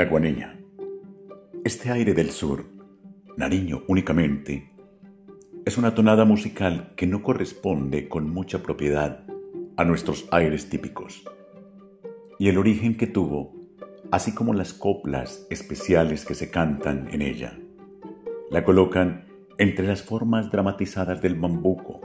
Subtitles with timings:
[0.00, 0.58] La guaneña.
[1.62, 2.64] Este aire del sur,
[3.36, 4.72] Nariño únicamente,
[5.66, 9.26] es una tonada musical que no corresponde con mucha propiedad
[9.76, 11.22] a nuestros aires típicos.
[12.38, 13.52] Y el origen que tuvo,
[14.10, 17.58] así como las coplas especiales que se cantan en ella,
[18.50, 19.26] la colocan
[19.58, 22.00] entre las formas dramatizadas del bambuco.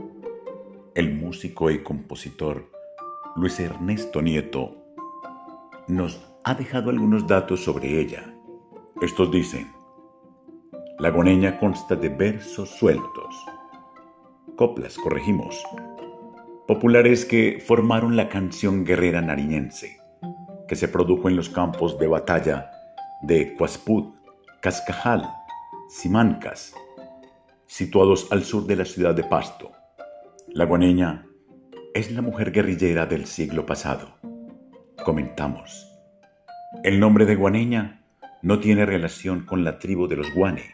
[0.95, 2.69] El músico y compositor
[3.37, 4.83] Luis Ernesto Nieto
[5.87, 8.31] nos ha dejado algunos datos sobre ella.
[9.01, 9.67] Estos dicen,
[10.99, 13.35] la goneña consta de versos sueltos,
[14.55, 15.63] coplas, corregimos,
[16.67, 19.97] populares que formaron la canción guerrera nariñense,
[20.67, 22.69] que se produjo en los campos de batalla
[23.23, 24.13] de Cuaspud,
[24.61, 25.27] Cascajal,
[25.89, 26.75] Simancas,
[27.65, 29.71] situados al sur de la ciudad de Pasto.
[30.49, 31.25] La guaneña
[31.95, 34.19] es la mujer guerrillera del siglo pasado.
[35.03, 35.84] Comentamos.
[36.83, 38.03] El nombre de Guaneña
[38.41, 40.71] no tiene relación con la tribu de los Guane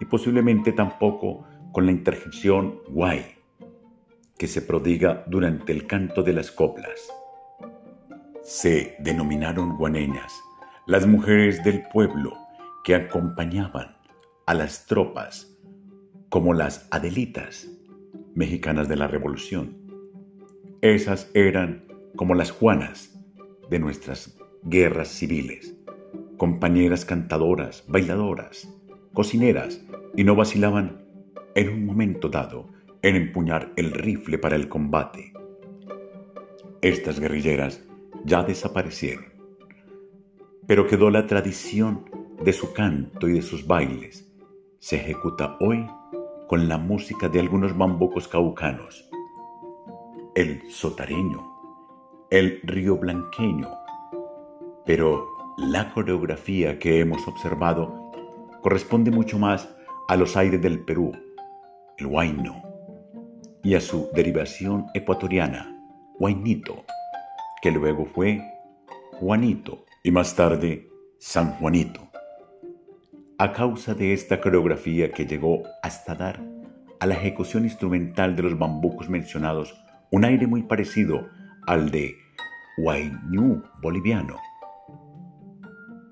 [0.00, 3.36] y posiblemente tampoco con la interjección Guay,
[4.38, 7.08] que se prodiga durante el canto de las coplas.
[8.42, 10.32] Se denominaron guaneñas
[10.86, 12.32] las mujeres del pueblo
[12.84, 13.96] que acompañaban
[14.46, 15.56] a las tropas
[16.28, 17.68] como las Adelitas,
[18.34, 19.76] mexicanas de la Revolución.
[20.80, 23.18] Esas eran como las Juanas
[23.70, 24.36] de nuestras
[24.68, 25.76] guerras civiles,
[26.36, 28.68] compañeras cantadoras, bailadoras,
[29.12, 29.80] cocineras,
[30.16, 31.04] y no vacilaban
[31.54, 32.68] en un momento dado
[33.02, 35.32] en empuñar el rifle para el combate.
[36.82, 37.84] Estas guerrilleras
[38.24, 39.26] ya desaparecieron,
[40.66, 42.10] pero quedó la tradición
[42.42, 44.34] de su canto y de sus bailes.
[44.80, 45.86] Se ejecuta hoy
[46.48, 49.08] con la música de algunos bambucos caucanos,
[50.34, 51.52] el sotareño,
[52.30, 53.85] el río blanqueño,
[54.86, 58.12] pero la coreografía que hemos observado
[58.62, 59.68] corresponde mucho más
[60.08, 61.12] a los aires del Perú,
[61.98, 62.62] el huayno,
[63.62, 65.76] y a su derivación ecuatoriana,
[66.20, 66.84] huaynito,
[67.60, 68.40] que luego fue
[69.14, 70.88] Juanito y más tarde
[71.18, 72.00] San Juanito.
[73.38, 76.40] A causa de esta coreografía que llegó hasta dar
[77.00, 79.74] a la ejecución instrumental de los bambucos mencionados
[80.12, 81.26] un aire muy parecido
[81.66, 82.14] al de
[82.78, 84.36] Huayñú boliviano,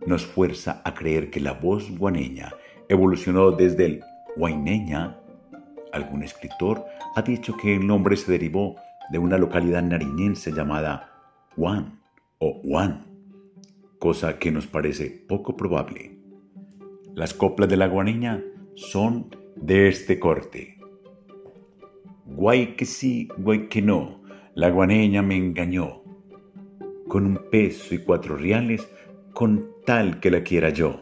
[0.06, 2.52] nos fuerza a creer que la voz guaneña
[2.88, 4.00] evolucionó desde el
[4.36, 5.20] guaineña.
[5.92, 6.84] Algún escritor
[7.14, 8.76] ha dicho que el nombre se derivó
[9.10, 11.12] de una localidad nariñense llamada
[11.56, 12.00] Juan
[12.38, 13.06] o Juan,
[13.98, 16.18] cosa que nos parece poco probable.
[17.14, 18.42] Las coplas de la guaneña
[18.74, 20.78] son de este corte.
[22.26, 24.22] Guay que sí, guay que no,
[24.54, 26.02] la guaneña me engañó.
[27.06, 28.88] Con un peso y cuatro reales
[29.32, 31.00] con tal que la quiera yo.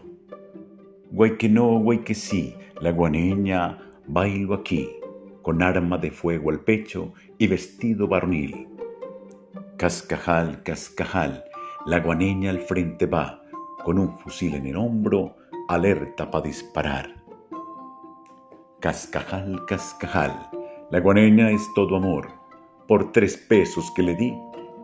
[1.10, 4.88] Guay que no, guay que sí, la guaneña bailo aquí,
[5.42, 8.68] con arma de fuego al pecho y vestido varonil.
[9.76, 11.44] Cascajal, cascajal,
[11.86, 13.42] la guaneña al frente va,
[13.84, 15.36] con un fusil en el hombro,
[15.68, 17.14] alerta para disparar.
[18.80, 20.50] Cascajal, cascajal,
[20.90, 22.28] la guaneña es todo amor.
[22.88, 24.34] Por tres pesos que le di,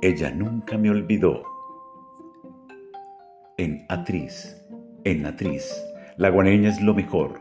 [0.03, 1.57] ella nunca me olvidó
[3.58, 4.56] en Atriz,
[5.04, 5.84] en Atriz.
[6.16, 7.41] La guaneña es lo mejor,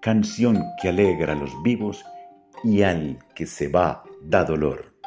[0.00, 2.04] canción que alegra a los vivos
[2.64, 4.97] y al que se va da dolor.